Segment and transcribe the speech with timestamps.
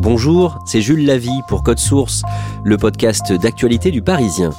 [0.00, 2.22] Bonjour, c'est Jules Lavie pour Code Source,
[2.64, 4.50] le podcast d'actualité du Parisien.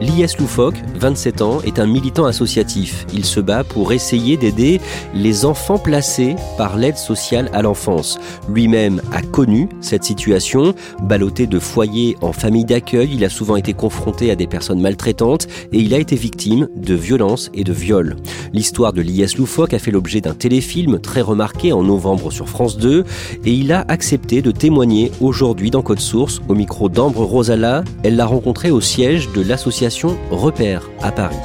[0.00, 3.04] Lies Loufoque, 27 ans, est un militant associatif.
[3.12, 4.80] Il se bat pour essayer d'aider
[5.14, 8.18] les enfants placés par l'aide sociale à l'enfance.
[8.48, 10.74] Lui-même a connu cette situation.
[11.02, 15.46] Ballotté de foyers en famille d'accueil, il a souvent été confronté à des personnes maltraitantes
[15.72, 18.16] et il a été victime de violences et de viols.
[18.54, 22.78] L'histoire de Lies Loufoque a fait l'objet d'un téléfilm très remarqué en novembre sur France
[22.78, 23.04] 2
[23.44, 27.84] et il a accepté de témoigner aujourd'hui dans Code Source au micro d'Ambre Rosala.
[28.04, 31.36] Elle l'a rencontré au siège de l'association Repère à Paris.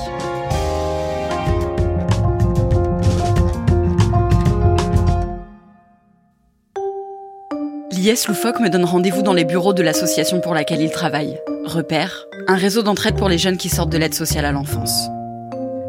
[7.92, 11.38] Lies Loufoque me donne rendez-vous dans les bureaux de l'association pour laquelle il travaille.
[11.66, 15.10] Repère, un réseau d'entraide pour les jeunes qui sortent de l'aide sociale à l'enfance.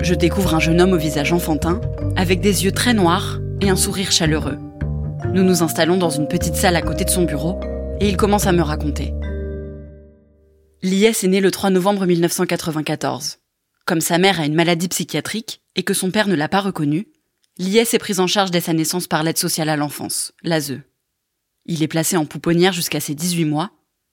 [0.00, 1.80] Je découvre un jeune homme au visage enfantin,
[2.16, 4.58] avec des yeux très noirs et un sourire chaleureux.
[5.32, 7.60] Nous nous installons dans une petite salle à côté de son bureau,
[8.00, 9.14] et il commence à me raconter.
[10.82, 13.39] Lies est né le 3 novembre 1994.
[13.90, 17.08] Comme sa mère a une maladie psychiatrique et que son père ne l'a pas reconnue,
[17.58, 20.78] Lies est prise en charge dès sa naissance par l'aide sociale à l'enfance, l'ASE.
[21.66, 23.72] Il est placé en pouponnière jusqu'à ses 18 mois,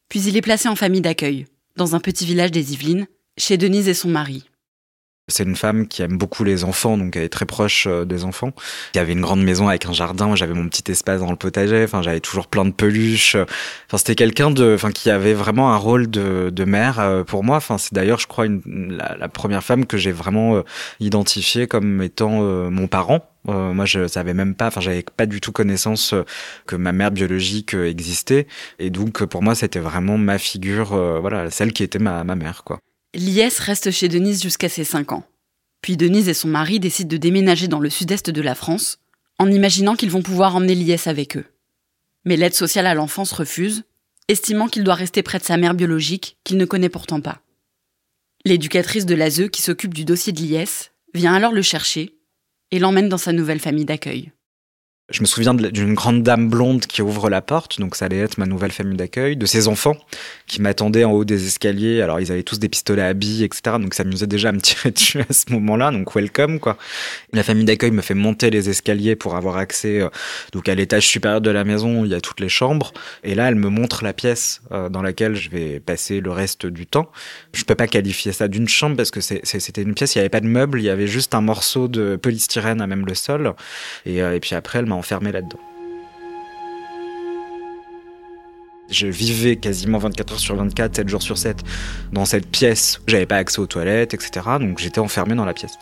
[0.09, 1.45] puis il est placé en famille d'accueil,
[1.75, 3.05] dans un petit village des Yvelines,
[3.37, 4.49] chez Denise et son mari.
[5.29, 8.23] C'est une femme qui aime beaucoup les enfants, donc elle est très proche euh, des
[8.23, 8.53] enfants.
[8.95, 11.35] Il y avait une grande maison avec un jardin, j'avais mon petit espace dans le
[11.35, 13.35] potager, enfin j'avais toujours plein de peluches.
[13.35, 17.43] Enfin c'était quelqu'un de, enfin qui avait vraiment un rôle de, de mère euh, pour
[17.43, 17.57] moi.
[17.57, 18.61] Enfin c'est d'ailleurs, je crois, une,
[18.97, 20.61] la, première femme que j'ai vraiment euh,
[21.01, 23.29] identifiée comme étant mon parent.
[23.47, 26.15] moi, je savais même pas, enfin, j'avais pas du tout connaissance
[26.65, 28.47] que ma mère biologique existait,
[28.79, 32.63] et donc pour moi, c'était vraiment ma figure, voilà, celle qui était ma, ma mère,
[32.63, 32.79] quoi.
[33.17, 35.23] Lies reste chez Denise jusqu'à ses 5 ans.
[35.81, 38.99] Puis Denise et son mari décident de déménager dans le sud-est de la France,
[39.39, 41.45] en imaginant qu'ils vont pouvoir emmener Lies avec eux.
[42.25, 43.85] Mais l'aide sociale à l'enfance refuse,
[44.27, 47.41] estimant qu'il doit rester près de sa mère biologique, qu'il ne connaît pourtant pas.
[48.45, 52.19] L'éducatrice de l'ASE, qui s'occupe du dossier de Lies, vient alors le chercher
[52.69, 54.31] et l'emmène dans sa nouvelle famille d'accueil.
[55.09, 58.37] Je me souviens d'une grande dame blonde qui ouvre la porte, donc ça allait être
[58.37, 59.95] ma nouvelle famille d'accueil, de ses enfants
[60.47, 62.01] qui m'attendaient en haut des escaliers.
[62.01, 63.77] Alors ils avaient tous des pistolets à billes, etc.
[63.79, 66.75] Donc ça m'amusait déjà à me tirer dessus à ce moment-là, donc welcome quoi.
[67.31, 70.09] La famille d'accueil me fait monter les escaliers pour avoir accès euh,
[70.51, 72.91] donc à l'étage supérieur de la maison, il y a toutes les chambres.
[73.23, 76.65] Et là elle me montre la pièce euh, dans laquelle je vais passer le reste
[76.65, 77.09] du temps.
[77.53, 80.27] Je peux pas qualifier ça d'une chambre parce que c'était une pièce, il y avait
[80.27, 83.53] pas de meubles, il y avait juste un morceau de polystyrène à même le sol.
[84.05, 85.59] Et, euh, et puis après elle m'a enfermé là-dedans.
[88.89, 91.61] Je vivais quasiment 24 heures sur 24, 7 jours sur 7
[92.13, 93.01] dans cette pièce.
[93.07, 94.45] J'avais pas accès aux toilettes, etc.
[94.59, 95.77] Donc j'étais enfermé dans la pièce.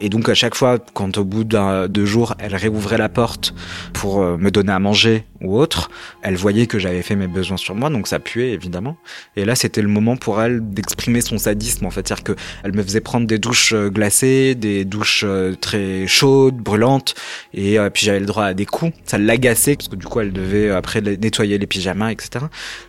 [0.00, 3.54] Et donc à chaque fois, quand au bout d'un deux jours, elle réouvrait la porte
[3.94, 5.90] pour euh, me donner à manger ou autre,
[6.22, 8.96] elle voyait que j'avais fait mes besoins sur moi, donc ça puait évidemment.
[9.36, 12.32] Et là, c'était le moment pour elle d'exprimer son sadisme en fait, c'est-à-dire que
[12.64, 17.14] elle me faisait prendre des douches euh, glacées, des douches euh, très chaudes, brûlantes,
[17.54, 18.92] et puis j'avais le droit à des coups.
[19.04, 22.46] Ça l'agaçait parce que du coup, elle devait après nettoyer les pyjamas, etc.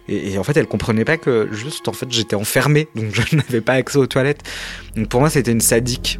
[0.08, 3.62] Et, en fait, elle comprenait pas que juste, en fait, j'étais enfermé, donc je n'avais
[3.62, 4.44] pas accès aux toilettes.
[4.96, 6.20] Donc pour moi, c'était une sadique.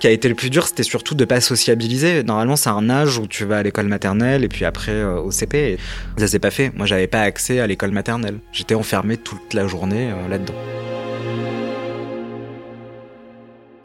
[0.00, 2.24] Qui a été le plus dur, c'était surtout de pas sociabiliser.
[2.24, 5.30] Normalement, c'est un âge où tu vas à l'école maternelle et puis après euh, au
[5.30, 5.72] CP.
[5.72, 5.78] Et
[6.18, 6.72] ça s'est pas fait.
[6.74, 8.40] Moi, j'avais pas accès à l'école maternelle.
[8.50, 10.54] J'étais enfermé toute la journée euh, là-dedans.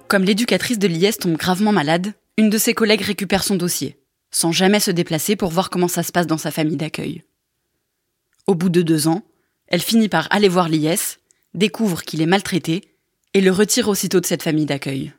[0.07, 3.97] Comme l'éducatrice de l'IS tombe gravement malade, une de ses collègues récupère son dossier,
[4.31, 7.23] sans jamais se déplacer pour voir comment ça se passe dans sa famille d'accueil.
[8.47, 9.23] Au bout de deux ans,
[9.67, 11.17] elle finit par aller voir l'IS,
[11.53, 12.81] découvre qu'il est maltraité
[13.33, 15.11] et le retire aussitôt de cette famille d'accueil.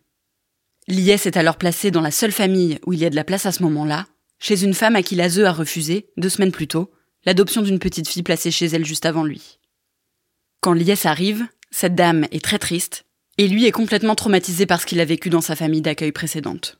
[0.88, 3.46] L'IS est alors placé dans la seule famille où il y a de la place
[3.46, 4.06] à ce moment-là,
[4.38, 6.92] chez une femme à qui l'ASE a refusé, deux semaines plus tôt,
[7.24, 9.58] l'adoption d'une petite fille placée chez elle juste avant lui.
[10.60, 13.04] Quand l'IS arrive, cette dame est très triste,
[13.38, 16.78] et lui est complètement traumatisé par ce qu'il a vécu dans sa famille d'accueil précédente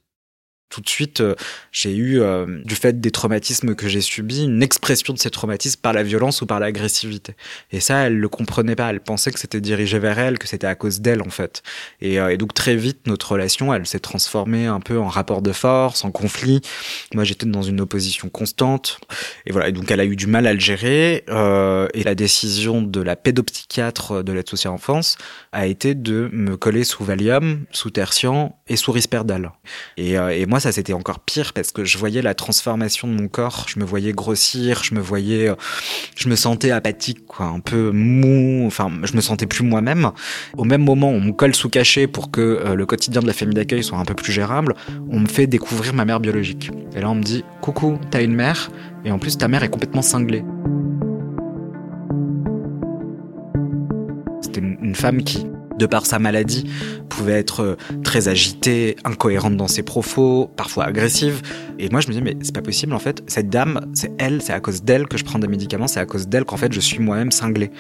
[0.69, 1.35] tout de suite, euh,
[1.71, 5.81] j'ai eu, euh, du fait des traumatismes que j'ai subis, une expression de ces traumatismes
[5.81, 7.35] par la violence ou par l'agressivité.
[7.71, 8.91] Et ça, elle le comprenait pas.
[8.91, 11.63] Elle pensait que c'était dirigé vers elle, que c'était à cause d'elle, en fait.
[12.01, 15.53] Et, euh, donc, très vite, notre relation, elle s'est transformée un peu en rapport de
[15.53, 16.61] force, en conflit.
[17.15, 18.99] Moi, j'étais dans une opposition constante.
[19.47, 19.69] Et voilà.
[19.69, 21.25] Et donc, elle a eu du mal à le gérer.
[21.95, 25.17] et la décision de la pédopsychiatre de l'aide sociale enfance
[25.57, 29.53] a été de me coller sous Valium, sous Tertian et sous Risperdal.
[29.97, 33.13] Et, et moi, moi, ça c'était encore pire parce que je voyais la transformation de
[33.13, 33.67] mon corps.
[33.69, 35.55] Je me voyais grossir, je me voyais, euh,
[36.17, 38.65] je me sentais apathique, quoi, un peu mou.
[38.67, 40.13] Enfin, je me sentais plus moi-même.
[40.57, 43.35] Au même moment, on me colle sous cachet pour que euh, le quotidien de la
[43.35, 44.75] famille d'accueil soit un peu plus gérable.
[45.11, 46.71] On me fait découvrir ma mère biologique.
[46.95, 48.71] Et là, on me dit, coucou, t'as une mère,
[49.05, 50.43] et en plus, ta mère est complètement cinglée.
[54.97, 55.47] Femme qui
[55.79, 56.65] de par sa maladie,
[57.09, 61.43] pouvait être euh, très agitée, incohérente dans ses propos, parfois agressive.
[61.79, 63.23] Et moi, je me disais, mais c'est pas possible, en fait.
[63.27, 66.07] Cette dame, c'est elle, c'est à cause d'elle que je prends des médicaments, c'est à
[66.07, 67.71] cause d'elle qu'en fait, je suis moi-même cinglé.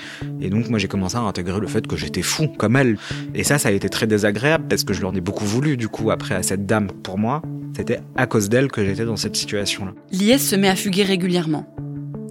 [0.41, 2.99] Et donc, moi, j'ai commencé à intégrer le fait que j'étais fou, comme elle.
[3.35, 5.89] Et ça, ça a été très désagréable, parce que je leur ai beaucoup voulu, du
[5.89, 6.89] coup, après, à cette dame.
[7.03, 7.43] Pour moi,
[7.75, 9.93] c'était à cause d'elle que j'étais dans cette situation-là.
[10.12, 11.67] L'IS se met à fuguer régulièrement.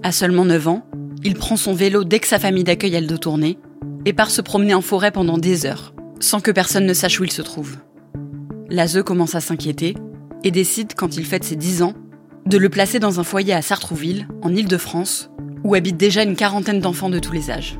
[0.02, 0.86] À seulement 9 ans,
[1.24, 3.58] il prend son vélo dès que sa famille d'accueil elle de tourner
[4.06, 7.24] et part se promener en forêt pendant des heures, sans que personne ne sache où
[7.24, 7.76] il se trouve.
[8.70, 9.96] L'ASE commence à s'inquiéter
[10.44, 11.94] et décide, quand il fête ses 10 ans,
[12.46, 15.30] de le placer dans un foyer à Sartrouville, en Île-de-France,
[15.64, 17.78] où habitent déjà une quarantaine d'enfants de tous les âges.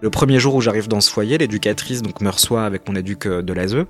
[0.00, 3.26] Le premier jour où j'arrive dans ce foyer, l'éducatrice donc me reçoit avec mon éduc
[3.26, 3.84] euh, de l'ASE,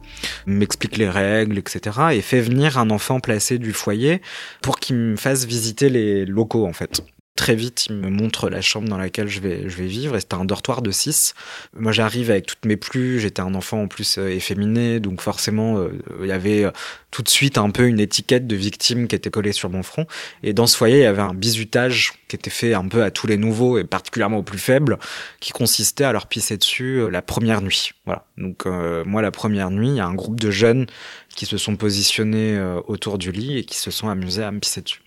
[0.44, 1.96] m'explique les règles, etc.
[2.12, 4.20] et fait venir un enfant placé du foyer
[4.60, 7.00] pour qu'il me fasse visiter les locaux en fait
[7.40, 10.14] très vite, il me montre la chambre dans laquelle je vais, je vais vivre.
[10.14, 11.32] Et c'était un dortoir de 6.
[11.74, 13.16] Moi, j'arrive avec toutes mes plumes.
[13.16, 15.00] J'étais un enfant en plus euh, efféminé.
[15.00, 15.88] Donc, forcément, euh,
[16.20, 16.70] il y avait euh,
[17.10, 20.04] tout de suite un peu une étiquette de victime qui était collée sur mon front.
[20.42, 23.10] Et dans ce foyer, il y avait un bizutage qui était fait un peu à
[23.10, 24.98] tous les nouveaux et particulièrement aux plus faibles,
[25.40, 27.92] qui consistait à leur pisser dessus la première nuit.
[28.04, 28.26] Voilà.
[28.36, 28.66] Donc,
[29.06, 30.86] moi, la première nuit, il y a un groupe de jeunes
[31.34, 34.82] qui se sont positionnés autour du lit et qui se sont amusés à me pisser
[34.82, 35.02] dessus.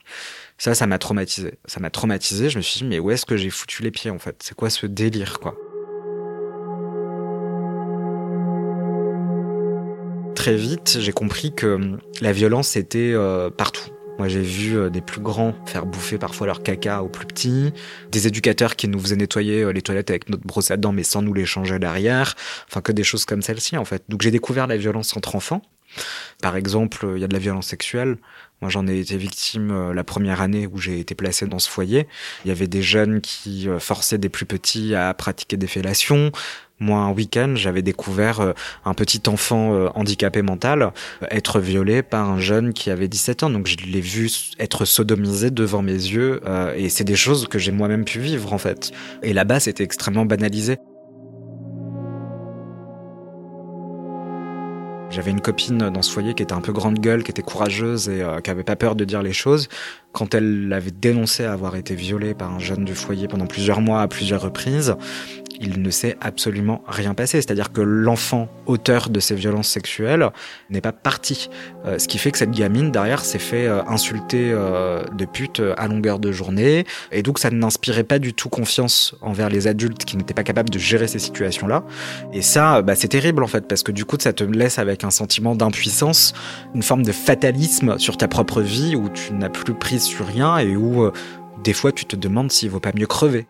[0.63, 1.55] Ça, ça m'a traumatisé.
[1.65, 2.49] Ça m'a traumatisé.
[2.49, 4.37] Je me suis dit, mais où est-ce que j'ai foutu les pieds, en fait?
[4.41, 5.57] C'est quoi ce délire, quoi?
[10.35, 13.89] Très vite, j'ai compris que hum, la violence était euh, partout.
[14.19, 17.73] Moi, j'ai vu euh, des plus grands faire bouffer parfois leur caca aux plus petits,
[18.13, 21.03] des éducateurs qui nous faisaient nettoyer euh, les toilettes avec notre brosse à dents mais
[21.03, 22.35] sans nous les changer derrière,
[22.69, 24.05] enfin que des choses comme celle-ci en fait.
[24.07, 25.61] Donc j'ai découvert la violence entre enfants.
[26.41, 28.17] Par exemple, il y a de la violence sexuelle.
[28.63, 31.69] Moi, j'en ai été victime euh, la première année où j'ai été placé dans ce
[31.69, 32.07] foyer.
[32.45, 36.31] Il y avait des jeunes qui euh, forçaient des plus petits à pratiquer des fellations.
[36.79, 38.53] Moi, un week-end, j'avais découvert euh,
[38.85, 40.93] un petit enfant handicapé mental
[41.29, 43.49] être violé par un jeune qui avait 17 ans.
[43.49, 46.39] Donc, je l'ai vu être sodomisé devant mes yeux.
[46.77, 48.93] Et c'est des choses que j'ai moi-même pu vivre, en fait.
[49.23, 50.77] Et là-bas, c'était extrêmement banalisé.
[55.13, 58.09] J'avais une copine dans ce foyer qui était un peu grande gueule, qui était courageuse
[58.09, 59.69] et euh, qui avait pas peur de dire les choses.
[60.13, 64.01] Quand elle avait dénoncé avoir été violée par un jeune du foyer pendant plusieurs mois
[64.01, 64.95] à plusieurs reprises,
[65.59, 67.41] il ne s'est absolument rien passé.
[67.41, 70.29] C'est-à-dire que l'enfant auteur de ces violences sexuelles
[70.69, 71.49] n'est pas parti.
[71.85, 75.61] Euh, ce qui fait que cette gamine, derrière, s'est fait euh, insulter euh, de pute
[75.77, 76.85] à longueur de journée.
[77.11, 80.69] Et donc, ça n'inspirait pas du tout confiance envers les adultes qui n'étaient pas capables
[80.69, 81.83] de gérer ces situations-là.
[82.33, 85.03] Et ça, bah, c'est terrible, en fait, parce que du coup, ça te laisse avec
[85.03, 86.33] un sentiment d'impuissance,
[86.75, 90.57] une forme de fatalisme sur ta propre vie où tu n'as plus prise sur rien
[90.57, 91.09] et où,
[91.63, 93.47] des fois, tu te demandes s'il vaut pas mieux crever.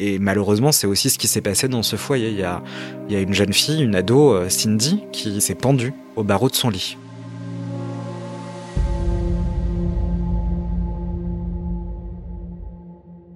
[0.00, 2.28] Et malheureusement, c'est aussi ce qui s'est passé dans ce foyer.
[2.28, 2.62] Il y a,
[3.08, 6.48] il y a une jeune fille, une ado, euh, Cindy, qui s'est pendue au barreau
[6.48, 6.96] de son lit.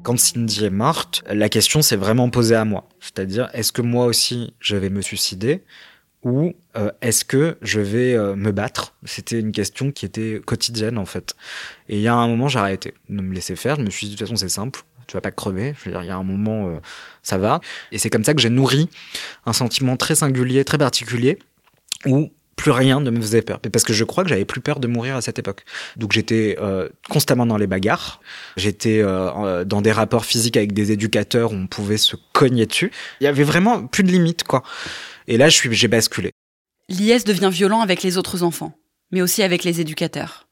[0.04, 2.88] Quand Cindy est morte, la question s'est vraiment posée à moi.
[3.00, 5.64] C'est-à-dire, est-ce que moi aussi je vais me suicider?
[6.24, 8.94] Ou euh, est-ce que je vais euh, me battre?
[9.04, 11.34] C'était une question qui était quotidienne en fait.
[11.88, 13.76] Et il y a un moment, j'ai arrêté de me laisser faire.
[13.76, 14.82] Je me suis dit de toute façon, c'est simple.
[15.08, 15.74] Tu vas pas crever.
[15.78, 16.78] Je veux dire, il y a un moment, euh,
[17.22, 17.60] ça va.
[17.90, 18.88] Et c'est comme ça que j'ai nourri
[19.46, 21.38] un sentiment très singulier, très particulier,
[22.06, 23.58] où plus rien ne me faisait peur.
[23.58, 25.64] Parce que je crois que j'avais plus peur de mourir à cette époque.
[25.96, 26.56] Donc j'étais
[27.08, 28.20] constamment dans les bagarres.
[28.56, 32.92] J'étais dans des rapports physiques avec des éducateurs où on pouvait se cogner dessus.
[33.20, 34.62] Il y avait vraiment plus de limites, quoi.
[35.26, 36.32] Et là, j'ai basculé.
[36.88, 38.76] L'IS devient violent avec les autres enfants,
[39.10, 40.48] mais aussi avec les éducateurs.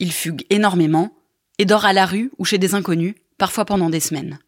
[0.00, 1.16] Il fugue énormément
[1.58, 4.38] et dort à la rue ou chez des inconnus, parfois pendant des semaines.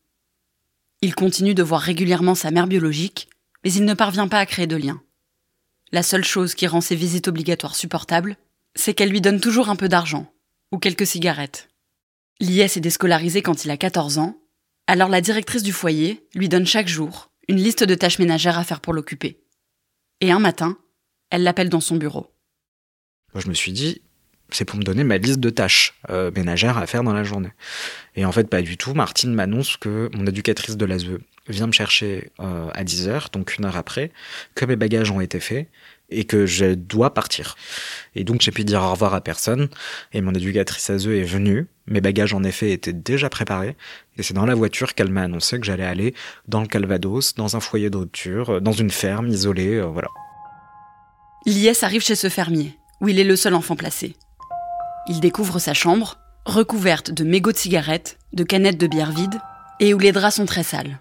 [1.03, 3.29] Il continue de voir régulièrement sa mère biologique,
[3.65, 5.01] mais il ne parvient pas à créer de lien.
[5.93, 8.37] La seule chose qui rend ses visites obligatoires supportables,
[8.75, 10.33] c'est qu'elle lui donne toujours un peu d'argent,
[10.73, 11.69] ou quelques cigarettes.
[12.41, 14.37] L'IS est déscolarisé quand il a 14 ans,
[14.87, 18.65] alors la directrice du foyer lui donne chaque jour une liste de tâches ménagères à
[18.65, 19.41] faire pour l'occuper.
[20.21, 20.79] Et un matin,
[21.31, 22.33] elle l'appelle dans son bureau.
[23.35, 24.03] Je me suis dit,
[24.51, 27.53] c'est pour me donner ma liste de tâches euh, ménagères à faire dans la journée.
[28.15, 28.95] Et en fait, pas du tout.
[28.95, 31.07] Martine m'annonce que mon éducatrice de l'ASE
[31.49, 34.11] vient me chercher euh, à 10h, donc une heure après,
[34.55, 35.69] que mes bagages ont été faits
[36.11, 37.57] et que je dois partir.
[38.15, 39.69] Et donc j'ai pu dire au revoir à personne
[40.13, 41.67] et mon éducatrice ASE est venue.
[41.87, 43.77] Mes bagages en effet étaient déjà préparés
[44.17, 46.15] et c'est dans la voiture qu'elle m'a annoncé que j'allais aller
[46.49, 50.09] dans le Calvados, dans un foyer de euh, dans une ferme isolée, voilà.
[51.47, 54.17] L'IS arrive chez ce fermier, où il est le seul enfant placé.
[55.09, 59.39] Il découvre sa chambre, recouverte de mégots de cigarettes, de canettes de bière vides,
[59.79, 60.99] et où les draps sont très sales.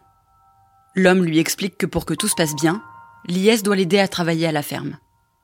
[0.94, 2.84] L'homme lui explique que pour que tout se passe bien,
[3.28, 4.98] l'IS doit l'aider à travailler à la ferme,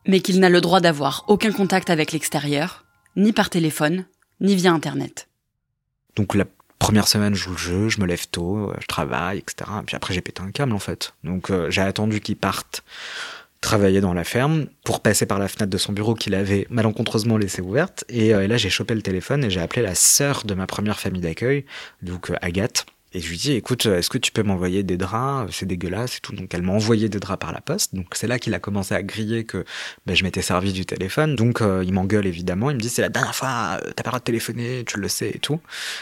[0.08, 2.86] mais qu'il n'a le droit d'avoir aucun contact avec l'extérieur,
[3.16, 4.06] ni par téléphone,
[4.40, 5.28] ni via Internet.
[6.16, 6.46] Donc la
[6.80, 9.70] première semaine, je joue le jeu, je me lève tôt, je travaille, etc.
[9.86, 11.14] Puis après, j'ai pété un câble en fait.
[11.24, 12.84] Donc euh, j'ai attendu qu'il parte
[13.62, 17.38] travailler dans la ferme pour passer par la fenêtre de son bureau qu'il avait malencontreusement
[17.38, 18.04] laissée ouverte.
[18.10, 21.00] Et, euh, là, j'ai chopé le téléphone et j'ai appelé la sœur de ma première
[21.00, 21.66] famille d'accueil,
[22.02, 22.88] donc euh, Agathe.
[23.14, 25.54] Et je lui dis, écoute, est-ce que tu peux m'envoyer des draps?
[25.54, 26.34] C'est dégueulasse et tout.
[26.34, 27.94] Donc elle m'a envoyé des draps par la poste.
[27.94, 29.66] Donc c'est là qu'il a commencé à griller que
[30.06, 31.36] ben, je m'étais servi du téléphone.
[31.36, 32.70] Donc euh, il m'engueule évidemment.
[32.70, 35.08] Il me dit, c'est la dernière fois, t'as pas le droit de téléphoner, tu le
[35.10, 35.60] sais et tout.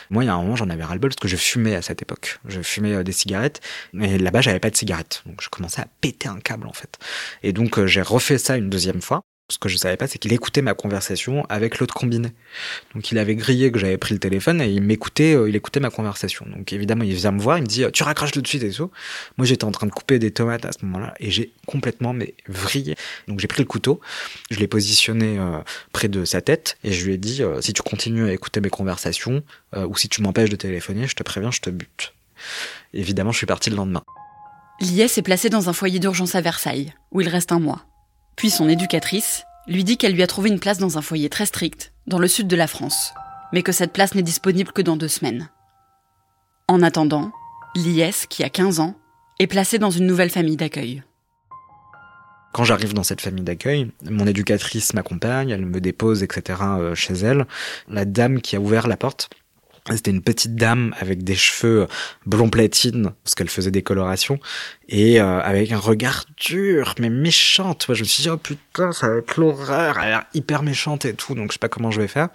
[0.09, 2.01] Moi, il y a un moment, j'en avais ras-le-bol parce que je fumais à cette
[2.01, 2.39] époque.
[2.45, 3.61] Je fumais des cigarettes.
[3.93, 5.23] Mais là-bas, j'avais pas de cigarettes.
[5.25, 6.97] Donc je commençais à péter un câble en fait.
[7.43, 10.31] Et donc j'ai refait ça une deuxième fois ce que je savais pas, c'est qu'il
[10.31, 12.29] écoutait ma conversation avec l'autre combiné.
[12.93, 15.79] Donc il avait grillé que j'avais pris le téléphone et il m'écoutait, euh, il écoutait
[15.79, 16.45] ma conversation.
[16.55, 18.71] Donc évidemment, il vient me voir, il me dit tu raccroches tout de suite et
[18.71, 18.91] tout.
[19.37, 22.35] Moi, j'étais en train de couper des tomates à ce moment-là et j'ai complètement mais
[22.47, 22.95] vrillé.
[23.27, 23.99] Donc j'ai pris le couteau,
[24.51, 25.59] je l'ai positionné euh,
[25.91, 28.61] près de sa tête et je lui ai dit euh, si tu continues à écouter
[28.61, 29.43] mes conversations
[29.75, 32.13] ou si tu m'empêches de téléphoner, je te préviens, je te bute.
[32.93, 34.03] Évidemment, je suis parti le lendemain.
[34.81, 37.85] Lies est placé dans un foyer d'urgence à Versailles, où il reste un mois.
[38.39, 41.45] Puis son éducatrice lui dit qu'elle lui a trouvé une place dans un foyer très
[41.45, 43.11] strict, dans le sud de la France,
[43.51, 45.49] mais que cette place n'est disponible que dans deux semaines.
[46.69, 47.33] En attendant,
[47.75, 48.95] Lies, qui a 15 ans,
[49.39, 51.03] est placé dans une nouvelle famille d'accueil.
[52.53, 56.61] Quand j'arrive dans cette famille d'accueil, mon éducatrice m'accompagne, elle me dépose, etc.
[56.61, 57.45] Euh, chez elle.
[57.89, 59.29] La dame qui a ouvert la porte
[59.95, 61.87] c'était une petite dame avec des cheveux
[62.25, 64.39] blond platine, parce qu'elle faisait des colorations,
[64.87, 67.87] et euh, avec un regard dur, mais méchante.
[67.87, 70.63] Moi, je me suis dit, oh putain, ça va être l'horreur, elle a l'air hyper
[70.63, 72.29] méchante et tout, donc je sais pas comment je vais faire.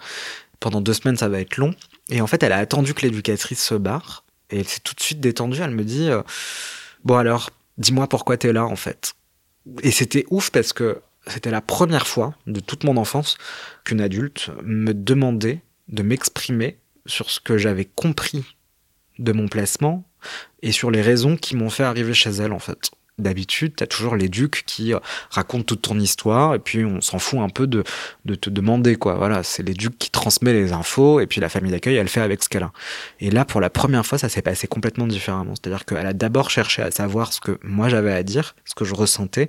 [0.59, 1.75] Pendant deux semaines, ça va être long.
[2.09, 5.01] Et en fait, elle a attendu que l'éducatrice se barre, et elle s'est tout de
[5.01, 5.59] suite détendue.
[5.61, 6.21] Elle me dit, euh,
[7.03, 9.13] bon alors, dis-moi pourquoi t'es là, en fait.
[9.81, 13.37] Et c'était ouf parce que c'était la première fois de toute mon enfance
[13.83, 18.43] qu'une adulte me demandait de m'exprimer sur ce que j'avais compris
[19.19, 20.07] de mon placement
[20.61, 22.91] et sur les raisons qui m'ont fait arriver chez elle en fait.
[23.17, 27.39] D'habitude, t'as toujours l'éduc qui euh, raconte toute ton histoire et puis on s'en fout
[27.39, 27.85] un peu de,
[28.25, 29.15] de te demander quoi.
[29.15, 32.43] Voilà, c'est l'éduc qui transmet les infos et puis la famille d'accueil elle fait avec
[32.43, 32.73] ce qu'elle a.
[33.21, 35.53] Et là, pour la première fois, ça s'est passé complètement différemment.
[35.55, 38.83] C'est-à-dire qu'elle a d'abord cherché à savoir ce que moi j'avais à dire, ce que
[38.83, 39.47] je ressentais,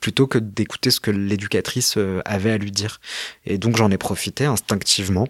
[0.00, 3.00] plutôt que d'écouter ce que l'éducatrice euh, avait à lui dire.
[3.46, 5.26] Et donc j'en ai profité instinctivement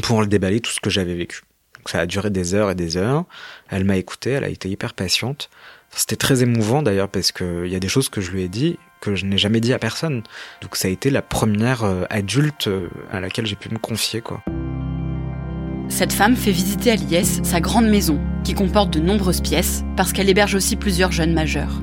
[0.00, 1.42] pour le déballer tout ce que j'avais vécu.
[1.86, 3.24] Ça a duré des heures et des heures.
[3.68, 5.50] Elle m'a écouté, elle a été hyper patiente.
[5.90, 8.78] C'était très émouvant d'ailleurs parce qu'il y a des choses que je lui ai dit
[9.00, 10.22] que je n'ai jamais dit à personne.
[10.62, 14.20] Donc ça a été la première euh, adulte euh, à laquelle j'ai pu me confier
[14.20, 14.42] quoi.
[15.88, 20.12] Cette femme fait visiter à l'IS sa grande maison, qui comporte de nombreuses pièces, parce
[20.12, 21.82] qu'elle héberge aussi plusieurs jeunes majeurs.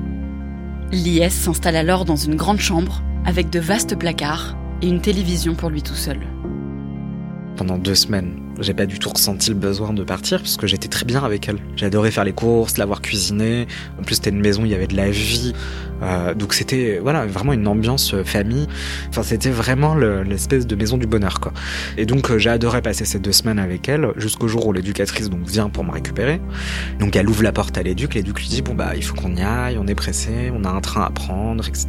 [0.90, 5.70] L'IS s'installe alors dans une grande chambre, avec de vastes placards et une télévision pour
[5.70, 6.18] lui tout seul
[7.60, 8.49] pendant deux semaines.
[8.60, 11.48] J'ai pas du tout ressenti le besoin de partir parce que j'étais très bien avec
[11.48, 11.58] elle.
[11.76, 13.66] J'adorais faire les courses, l'avoir cuisiné.
[13.98, 15.54] En plus, c'était une maison, il y avait de la vie.
[16.02, 18.66] Euh, donc c'était voilà vraiment une ambiance euh, famille.
[19.08, 21.52] Enfin, c'était vraiment l'espèce de maison du bonheur quoi.
[21.96, 25.28] Et donc euh, j'ai adoré passer ces deux semaines avec elle jusqu'au jour où l'éducatrice
[25.28, 26.40] donc vient pour me récupérer.
[26.98, 29.34] Donc elle ouvre la porte à l'éduc, l'éduc lui dit bon bah il faut qu'on
[29.36, 31.88] y aille, on est pressé, on a un train à prendre, etc.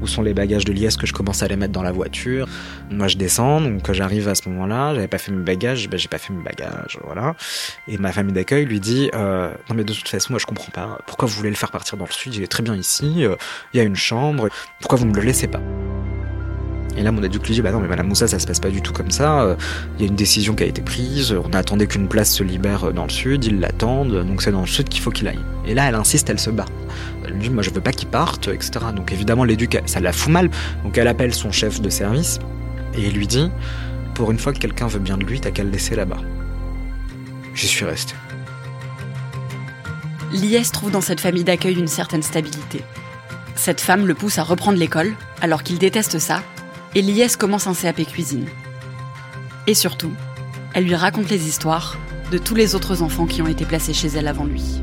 [0.00, 2.48] Où sont les bagages de liesse que je commence à les mettre dans la voiture?
[2.90, 6.08] Moi je descends donc j'arrive à ce moment-là, j'avais pas fait mes bagages, bah, j'ai
[6.08, 7.34] pas fait mes bagages, voilà.
[7.88, 10.70] Et ma famille d'accueil lui dit euh, non mais de toute façon moi je comprends
[10.72, 13.24] pas pourquoi vous voulez le faire partir dans le sud, il est très bien ici,
[13.24, 13.36] euh,
[13.72, 14.48] il y a une chambre,
[14.80, 15.60] pourquoi vous me le laissez pas?
[16.96, 18.68] Et là, mon adulte lui dit Bah non, mais Madame Moussa, ça se passe pas
[18.68, 19.42] du tout comme ça.
[19.42, 19.56] Euh,
[19.96, 21.32] il y a une décision qui a été prise.
[21.32, 23.44] On attendait qu'une place se libère dans le sud.
[23.44, 24.24] Ils l'attendent.
[24.26, 25.38] Donc c'est dans le sud qu'il faut qu'il aille.
[25.66, 26.66] Et là, elle insiste, elle se bat.
[27.24, 28.72] Elle lui dit Moi, je veux pas qu'il parte, etc.
[28.94, 30.50] Donc évidemment, l'éduc, ça la fout mal.
[30.84, 32.38] Donc elle appelle son chef de service
[32.94, 33.50] et lui dit
[34.14, 36.20] Pour une fois que quelqu'un veut bien de lui, t'as qu'à le laisser là-bas.
[37.54, 38.14] J'y suis resté.
[40.32, 42.82] L'IS trouve dans cette famille d'accueil une certaine stabilité.
[43.56, 46.42] Cette femme le pousse à reprendre l'école, alors qu'il déteste ça,
[46.94, 48.46] et l'IS commence un CAP cuisine.
[49.66, 50.12] Et surtout,
[50.74, 51.98] elle lui raconte les histoires
[52.30, 54.82] de tous les autres enfants qui ont été placés chez elle avant lui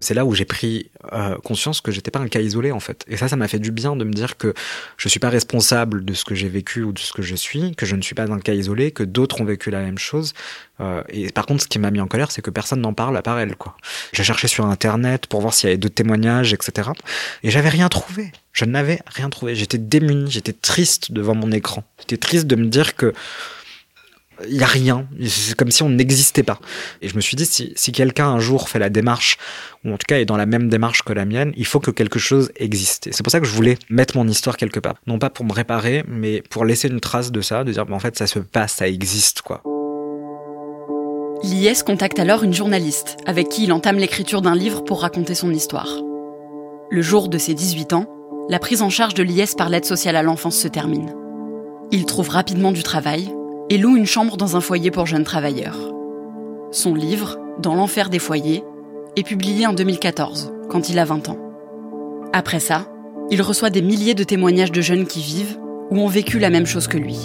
[0.00, 3.04] c'est là où j'ai pris euh, conscience que j'étais pas un cas isolé en fait.
[3.08, 4.54] Et ça, ça m'a fait du bien de me dire que
[4.96, 7.74] je suis pas responsable de ce que j'ai vécu ou de ce que je suis,
[7.74, 10.32] que je ne suis pas un cas isolé, que d'autres ont vécu la même chose.
[10.80, 13.16] Euh, et par contre, ce qui m'a mis en colère, c'est que personne n'en parle
[13.16, 13.56] à part elle.
[13.56, 13.76] Quoi.
[14.12, 16.90] J'ai cherché sur internet pour voir s'il y avait d'autres témoignages, etc.
[17.42, 18.32] Et j'avais rien trouvé.
[18.52, 19.54] Je n'avais rien trouvé.
[19.54, 21.84] J'étais démuni, j'étais triste devant mon écran.
[22.00, 23.12] J'étais triste de me dire que
[24.48, 25.06] il y a rien.
[25.26, 26.58] C'est comme si on n'existait pas.
[27.02, 29.36] Et je me suis dit, si, quelqu'un un jour fait la démarche,
[29.84, 31.90] ou en tout cas est dans la même démarche que la mienne, il faut que
[31.90, 33.06] quelque chose existe.
[33.06, 34.94] Et c'est pour ça que je voulais mettre mon histoire quelque part.
[35.06, 37.98] Non pas pour me réparer, mais pour laisser une trace de ça, de dire, en
[37.98, 39.62] fait, ça se passe, ça existe, quoi.
[41.42, 45.50] L'IS contacte alors une journaliste, avec qui il entame l'écriture d'un livre pour raconter son
[45.50, 45.88] histoire.
[46.90, 48.06] Le jour de ses 18 ans,
[48.50, 51.14] la prise en charge de l'IS par l'aide sociale à l'enfance se termine.
[51.92, 53.32] Il trouve rapidement du travail,
[53.70, 55.78] et loue une chambre dans un foyer pour jeunes travailleurs.
[56.72, 58.64] Son livre, Dans l'enfer des foyers,
[59.16, 61.38] est publié en 2014, quand il a 20 ans.
[62.32, 62.86] Après ça,
[63.30, 65.58] il reçoit des milliers de témoignages de jeunes qui vivent
[65.90, 67.18] ou ont vécu la même chose que lui.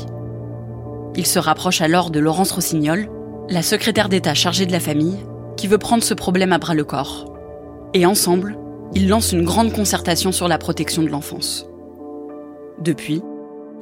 [1.15, 3.07] Il se rapproche alors de Laurence Rossignol,
[3.49, 5.17] la secrétaire d'État chargée de la famille,
[5.55, 7.33] qui veut prendre ce problème à bras le corps.
[7.93, 8.57] Et ensemble,
[8.93, 11.65] ils lancent une grande concertation sur la protection de l'enfance.
[12.81, 13.21] Depuis,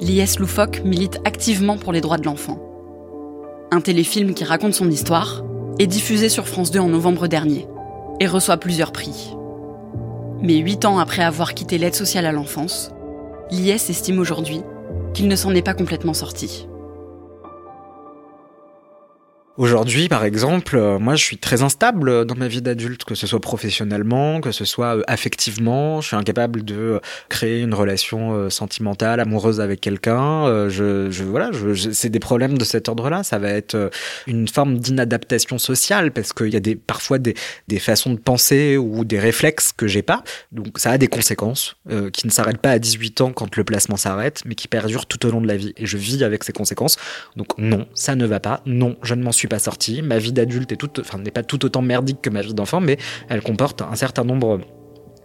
[0.00, 2.58] l'IS Loufoque milite activement pour les droits de l'enfant.
[3.70, 5.44] Un téléfilm qui raconte son histoire
[5.78, 7.66] est diffusé sur France 2 en novembre dernier
[8.20, 9.34] et reçoit plusieurs prix.
[10.40, 12.90] Mais huit ans après avoir quitté l'aide sociale à l'enfance,
[13.50, 14.62] l'IS estime aujourd'hui
[15.14, 16.66] qu'il ne s'en est pas complètement sorti.
[19.56, 23.28] Aujourd'hui, par exemple, euh, moi, je suis très instable dans ma vie d'adulte, que ce
[23.28, 26.00] soit professionnellement, que ce soit euh, affectivement.
[26.00, 30.68] Je suis incapable de créer une relation euh, sentimentale, amoureuse avec quelqu'un.
[30.68, 33.22] Je, je, voilà, je, c'est des problèmes de cet ordre-là.
[33.22, 33.90] Ça va être
[34.26, 37.34] une forme d'inadaptation sociale parce qu'il y a des, parfois des,
[37.68, 40.24] des façons de penser ou des réflexes que j'ai pas.
[40.50, 41.76] Donc, ça a des conséquences
[42.12, 45.24] qui ne s'arrêtent pas à 18 ans quand le placement s'arrête, mais qui perdurent tout
[45.26, 45.74] au long de la vie.
[45.76, 46.96] Et je vis avec ces conséquences.
[47.36, 48.60] Donc, non, ça ne va pas.
[48.66, 50.02] Non, je ne m'en suis pas sorti.
[50.02, 52.80] Ma vie d'adulte est toute, enfin, n'est pas tout autant merdique que ma vie d'enfant,
[52.80, 54.60] mais elle comporte un certain nombre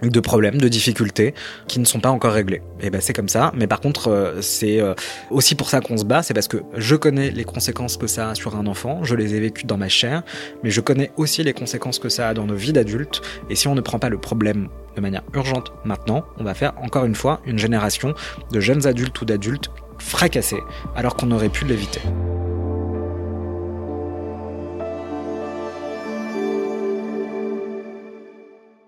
[0.02, 1.34] de problèmes, de difficultés
[1.68, 2.62] qui ne sont pas encore réglés.
[2.82, 3.52] Et ben c'est comme ça.
[3.56, 4.94] Mais par contre, euh, c'est euh,
[5.30, 8.30] aussi pour ça qu'on se bat, c'est parce que je connais les conséquences que ça
[8.30, 10.24] a sur un enfant, je les ai vécues dans ma chair,
[10.64, 13.22] mais je connais aussi les conséquences que ça a dans nos vies d'adultes.
[13.50, 16.74] Et si on ne prend pas le problème de manière urgente maintenant, on va faire
[16.82, 18.14] encore une fois une génération
[18.52, 20.62] de jeunes adultes ou d'adultes fracassés,
[20.96, 22.02] alors qu'on aurait pu l'éviter.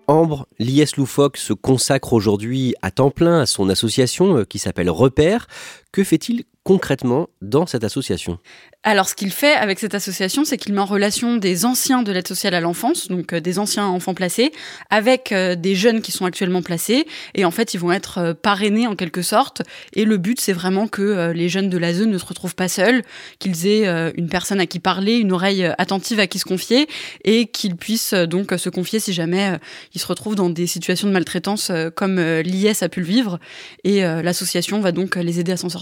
[0.08, 4.90] Ambre, l'IS Loufoque se consacre aujourd'hui à temps plein à son association euh, qui s'appelle
[4.90, 5.46] Repère.
[5.92, 8.38] Que fait-il concrètement dans cette association?
[8.84, 12.10] Alors, ce qu'il fait avec cette association, c'est qu'il met en relation des anciens de
[12.10, 14.50] l'aide sociale à l'enfance, donc euh, des anciens enfants placés,
[14.90, 17.06] avec euh, des jeunes qui sont actuellement placés.
[17.34, 19.62] Et en fait, ils vont être euh, parrainés en quelque sorte.
[19.92, 22.68] Et le but, c'est vraiment que les jeunes de la zone ne se retrouvent pas
[22.68, 23.02] seuls,
[23.38, 26.88] qu'ils aient une personne à qui parler, une oreille attentive à qui se confier,
[27.24, 29.58] et qu'ils puissent donc se confier si jamais
[29.94, 33.38] ils se retrouvent dans des situations de maltraitance comme l'IS a pu le vivre.
[33.84, 35.81] Et l'association va donc les aider à s'en sortir.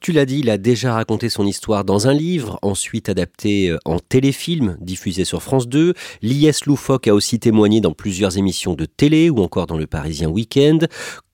[0.00, 3.78] Tu l'as dit, il a déjà raconté son histoire dans un livre, ensuite adapté euh,
[3.86, 5.94] en téléfilm, diffusé sur France 2.
[6.20, 10.28] L'IS Loufoque a aussi témoigné dans plusieurs émissions de télé ou encore dans le Parisien
[10.28, 10.80] Week-end.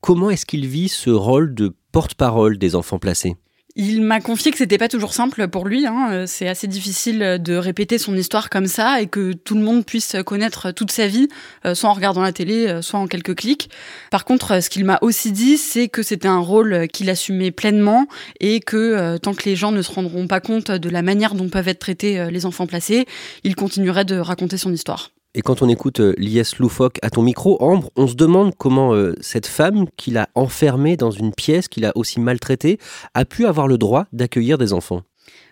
[0.00, 3.34] Comment est-ce qu'il vit ce rôle de porte-parole des enfants placés?
[3.76, 5.86] Il m'a confié que c'était pas toujours simple pour lui.
[5.86, 6.24] Hein.
[6.26, 10.16] C'est assez difficile de répéter son histoire comme ça et que tout le monde puisse
[10.26, 11.28] connaître toute sa vie,
[11.64, 13.70] euh, soit en regardant la télé, euh, soit en quelques clics.
[14.10, 18.06] Par contre, ce qu'il m'a aussi dit, c'est que c'était un rôle qu'il assumait pleinement
[18.40, 21.34] et que euh, tant que les gens ne se rendront pas compte de la manière
[21.34, 23.06] dont peuvent être traités les enfants placés,
[23.44, 25.10] il continuerait de raconter son histoire.
[25.34, 26.14] Et quand on écoute euh,
[26.58, 30.96] Loufoque à ton micro, Ambre, on se demande comment euh, cette femme qu'il a enfermée
[30.96, 32.78] dans une pièce, qu'il a aussi maltraitée,
[33.14, 35.02] a pu avoir le droit d'accueillir des enfants.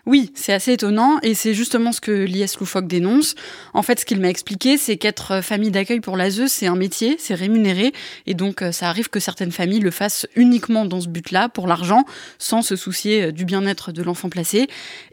[0.05, 3.35] Oui, c'est assez étonnant et c'est justement ce que l'IS Loufoque dénonce.
[3.73, 7.17] En fait, ce qu'il m'a expliqué, c'est qu'être famille d'accueil pour l'ASE, c'est un métier,
[7.19, 7.91] c'est rémunéré
[8.25, 11.67] et donc euh, ça arrive que certaines familles le fassent uniquement dans ce but-là, pour
[11.67, 12.05] l'argent,
[12.37, 14.67] sans se soucier euh, du bien-être de l'enfant placé.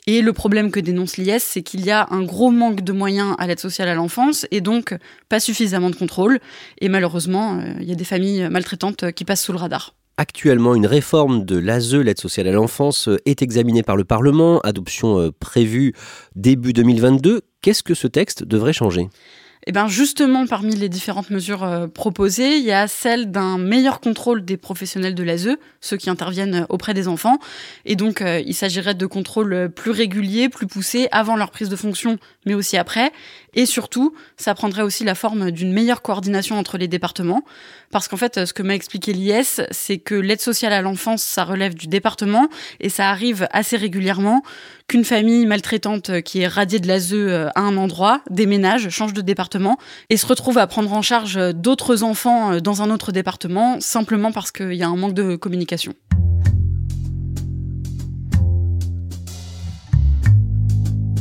[0.06, 3.34] Et le problème que dénonce l'IS, c'est qu'il y a un gros manque de moyens
[3.38, 4.96] à l'aide sociale à l'enfance et donc
[5.28, 6.38] pas suffisamment de contrôle.
[6.80, 9.94] Et malheureusement, euh, il y a des familles maltraitantes qui passent sous le radar.
[10.18, 14.60] Actuellement, une réforme de l'ASE, l'aide sociale à l'enfance, euh, est examinée par le Parlement,
[14.60, 15.92] adoption euh, prévue
[16.34, 17.42] début 2022.
[17.60, 19.10] Qu'est-ce que ce texte devrait changer?
[19.66, 24.00] Eh bien justement, parmi les différentes mesures euh, proposées, il y a celle d'un meilleur
[24.00, 25.50] contrôle des professionnels de l'ASE,
[25.82, 27.38] ceux qui interviennent auprès des enfants.
[27.84, 32.18] Et donc, il s'agirait de contrôles plus réguliers, plus poussés, avant leur prise de fonction,
[32.46, 33.12] mais aussi après.
[33.56, 37.42] Et surtout, ça prendrait aussi la forme d'une meilleure coordination entre les départements.
[37.90, 41.44] Parce qu'en fait, ce que m'a expliqué l'IS, c'est que l'aide sociale à l'enfance, ça
[41.44, 42.48] relève du département
[42.80, 44.42] et ça arrive assez régulièrement
[44.88, 49.22] qu'une famille maltraitante qui est radiée de l'ASE euh, à un endroit déménage, change de
[49.22, 49.78] département
[50.10, 54.32] et se retrouve à prendre en charge d'autres enfants euh, dans un autre département simplement
[54.32, 55.94] parce qu'il y a un manque de communication.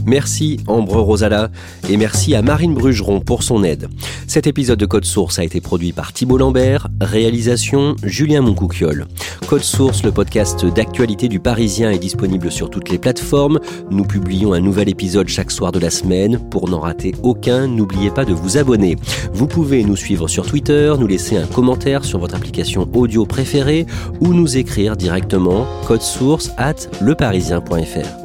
[0.05, 1.49] Merci Ambre Rosala
[1.89, 3.89] et merci à Marine Brugeron pour son aide.
[4.27, 9.07] Cet épisode de Code Source a été produit par Thibault Lambert, réalisation Julien Moncouquiole.
[9.47, 13.59] Code Source, le podcast d'actualité du Parisien est disponible sur toutes les plateformes.
[13.91, 16.39] Nous publions un nouvel épisode chaque soir de la semaine.
[16.49, 18.95] Pour n'en rater aucun, n'oubliez pas de vous abonner.
[19.33, 23.85] Vous pouvez nous suivre sur Twitter, nous laisser un commentaire sur votre application audio préférée
[24.19, 28.24] ou nous écrire directement code source at leparisien.fr.